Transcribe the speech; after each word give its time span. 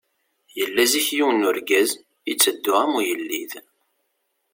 Yella 0.57 0.83
zik 0.91 1.07
yiwen 1.17 1.37
n 1.43 1.47
urgaz, 1.49 1.89
yetteddu 2.27 2.71
am 2.81 2.91
ugellid. 2.99 3.51